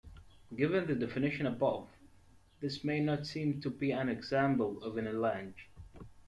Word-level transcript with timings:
Given 0.57 0.87
the 0.87 0.95
definition 0.95 1.45
above, 1.45 1.87
this 2.59 2.83
may 2.83 2.99
not 3.01 3.27
seem 3.27 3.61
to 3.61 3.69
be 3.69 3.91
an 3.91 4.09
example 4.09 4.81
of 4.83 4.95
enallage. 4.97 5.67